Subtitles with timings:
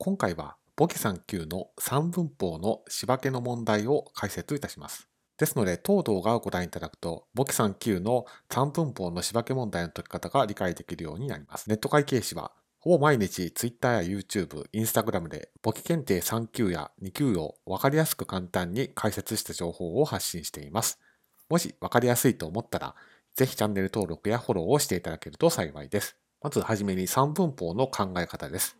[0.00, 5.08] 今回は簿記3級の三分法の仕分けの問題を解説いたします。
[5.38, 11.68] ですので、当動画をご覧いただくと、簿記3級の三分法の仕分け問題の解き方が理解できるようになります。
[11.68, 21.00] ネット会計士は、ほぼ毎日 Twitter や YouTube、Instagram で簿記検定3級や2級を分かりやすく簡単に解説した情報を発信しています。
[21.48, 22.94] もし分かりやすいと思ったら、
[23.34, 26.16] ぜひチャンネル登録やフォローをしていただけると幸いです。
[26.40, 28.76] まずはじめに三分法の考え方です。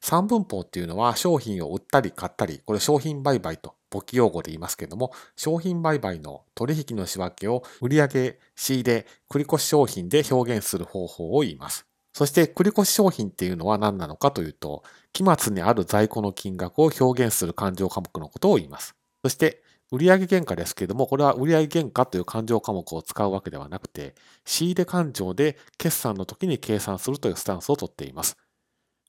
[0.00, 11.86] 三分法っていうのは商品を売ったり買ったり、これ商品売買と簿記用語で言いますけども、商品売買の取引の仕分けを売上、仕入れ、繰越商品で表現する方法を言います。
[12.12, 18.94] そして繰越商品っていうのは何なのかというと、期末にある在庫の金額を表現する勘定科目のことを言います。
[19.22, 28.36] そして売上原価ですけれども、これは売上原価という勘定科目を使うわけではなくて、仕入れ勘定で決算の時に計算するというスタンスをとっています。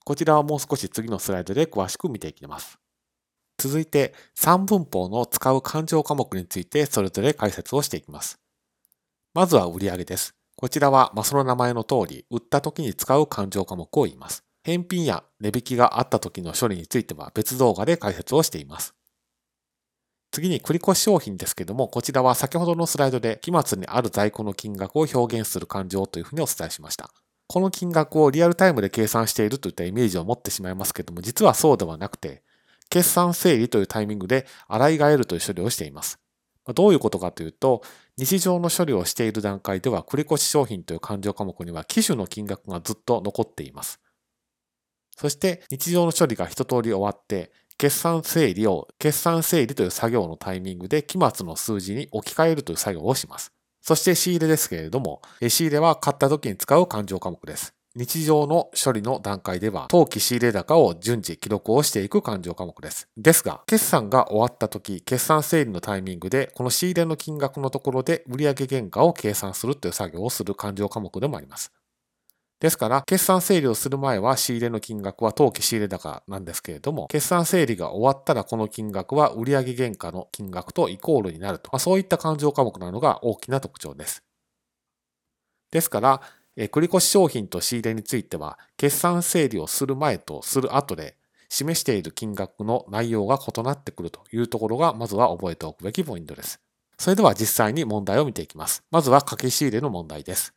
[0.08, 2.80] こちらはもう少し次のスライドで詳しく見ていきます。
[3.58, 8.40] 続いて、三分法の使う勘定科目についてそれぞれ解説をしていきます。
[9.34, 10.34] まずは売上です。
[10.56, 14.46] こちらは、ま、その名前の通り、売った時に使う勘定科目を言います。
[14.64, 18.96] 返品や値引きがあった時の処理については別動画で解説をしています。
[20.32, 27.12] 次に繰越商品ですけども、こちらは先ほどのスライドで期末にある在庫の金額を表現する勘定というふうにお伝えしました。
[27.48, 32.44] この金額をリアルタイムで計算しているといったイメージを持ってしまいますけども、実はそうではなくて、
[32.90, 36.20] 決算整理というタイミングで洗い替えるという処理をしています。
[36.74, 37.82] どういうことかというと、
[38.18, 44.02] 日常の処理をしている段階では、繰越商品という勘定科目には機種の金額がずっと残っています。
[45.16, 53.57] そして、日常の処理が一通り終わって、決算整理を、決算整理という作業のタイミングで期末の数字に置き換えるという作業をします。
[53.88, 57.74] そして仕入れですけれども、仕入れは買った時に使う勘定科目です。
[57.96, 63.08] 日常の処理の段階では、当期仕入れ高を順次記録をしていく勘定科目です。
[63.16, 71.72] ですが、決算が終わった時、決算整理のタイミングで、この仕入れの金額のところで売上原価を計算するという作業をする勘定科目でもあります。
[72.60, 84.24] ですから、決算整理をする前は仕入れの金額は当期仕入れ高なんですけれども、決算整理が終わったらこの金額は売上原価の金額とイコールになると、まあ、そういった勘定科目なのが大きな特徴です。
[85.70, 86.22] ですから、
[86.58, 91.16] 繰越商品と仕入れについては、決算整理をする前とする後で、
[91.50, 96.60] 示している金額の内容が異なってくるというところが、まずは覚えておくべきポイントです。
[96.98, 98.84] それでは実際に問題を見ていきます。
[98.90, 100.56] まずは掛け仕入れの問題です。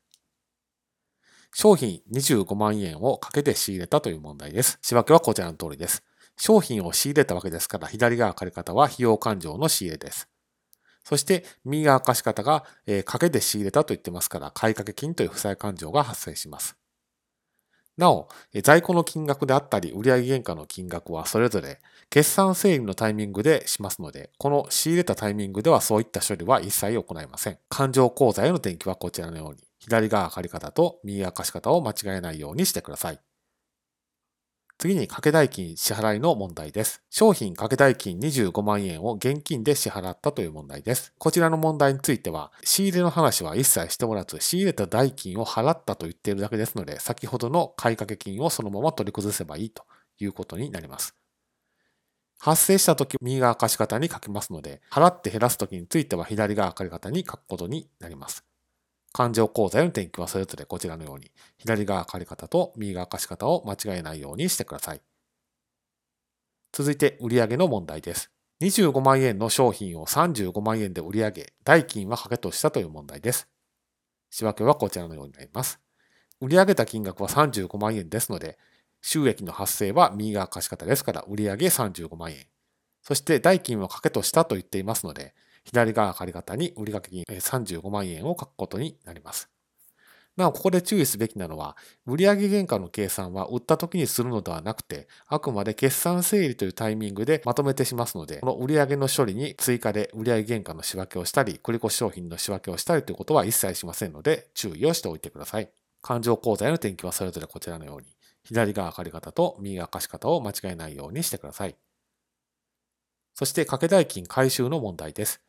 [1.52, 4.78] 商品25万円をかけて仕入れたという問題です。
[4.82, 6.02] 仕分けはこちらの通りです。
[6.36, 10.28] 商品を仕入れたわけですから、左側借り方は費用勘定の仕入れです。
[11.04, 16.76] そして、右側貸方が、えー、かけて仕入れたと言ってますから、買掛金という負債勘定が発生します。
[17.96, 18.28] なお、
[18.62, 27.58] 在庫の金額であったり、売上原価の金額はそれぞれ決算整理のタイミングでしますので、この仕入れたタイミングではそういった処理は一切行いません。
[27.68, 33.20] 勘定口座への転記はこちらのように、左側借り方と右側貸し方を間違えないようにしてください。
[34.80, 37.02] 次に掛け代金支払いの問題です。
[37.10, 41.12] 商品掛け代金25万円を現金で支払ったという問題です。
[41.18, 49.84] こちらの問題については、仕入れの話は一切しておらず、仕入れた代金を払ったと言っているだけですので、先ほどの買掛金をそのまま取り崩せばいいと
[50.18, 51.14] いうことになります。
[52.38, 58.49] 発生したとき、右側貸方に書きますので、払って減らすときについては左側借方に書くことになります。
[59.12, 65.02] 勘定口座への転記はそれぞれこちらのように、左側借り方と右側貸し方を間違えないようにしてください。
[66.72, 68.30] 続いて、売上の問題です。
[68.60, 73.48] 25万円の商品を35万円で売り上げ、代金は掛けとしたという問題です。
[74.30, 75.80] 仕分けはこちらのようになります。
[76.40, 78.58] 売上た金額は35万円ですので、
[79.02, 82.46] 収益の発生は右側貸し方ですから、売上35万円。
[83.02, 85.34] そして代金を掛けとしたと言っていますので、
[85.70, 89.48] 左側借方に売掛金35万円を書くことになります。
[90.36, 91.76] なお、ここで注意すべきなのは、
[92.06, 105.70] 売上原価の計算は売った時にするのではなくて、あくまで決算整理というタイミングでまとめてしますので、この売上の処理に追加で売上原価の仕分けをしたり、繰越商品の仕分けをしたりということは一切しませんので、注意をしておいてください。
[106.02, 111.76] 勘定口座への転記はそれぞれこちらのように、左側借方と右側貸方を間違えないようにしてください。
[113.34, 115.40] そして、掛け代金回収の問題です。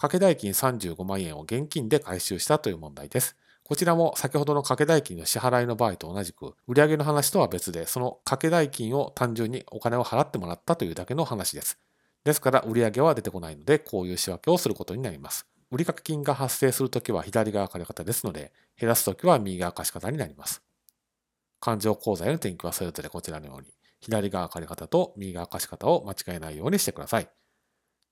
[0.00, 3.36] 掛け代金35万円を現金で回収したという問題です。
[3.62, 11.78] こちらも先ほどの掛け代金の支払いの場合と同じく、売上の話とは別で、その掛け代金を単純にお金を払ってもらったというだけの話です。
[12.24, 15.46] ですから、売上は出てこないので、こういう仕分けをすることになります。
[15.70, 20.62] 売掛金が発生するときは左側借方ですので、減らすときは右側貸方になります。
[21.60, 27.28] 勘定口座への転記はそれぞれこちらのように、左側借り方と右側貸し方を間違えないようにしてください。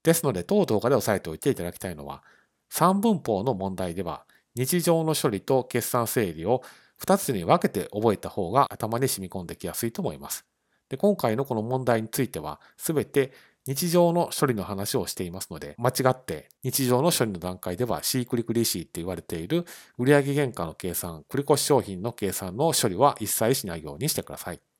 [0.02, 2.22] ですので、当動画で押さえておいていただきたいのは、
[2.70, 4.24] 三分法の問題では、
[4.54, 6.62] 日常の処理と決算整理を
[7.00, 10.44] 2つに分けて覚えた方が頭に染み込んできやすいと思います。
[10.88, 13.32] で今回のこの問題については、すべて
[13.66, 19.66] 日常の処理の話をしていますので、間違って日常の処理の段階では C クリクリ C って言われている
[19.98, 24.68] 売上原価の計算、繰越商品の計算の処理は一切しないようにしてください。